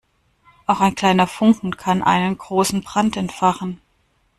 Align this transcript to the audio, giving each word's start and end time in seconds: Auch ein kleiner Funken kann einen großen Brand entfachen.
Auch 0.65 0.79
ein 0.79 0.95
kleiner 0.95 1.27
Funken 1.27 1.77
kann 1.77 2.01
einen 2.01 2.35
großen 2.35 2.81
Brand 2.81 3.17
entfachen. 3.17 3.79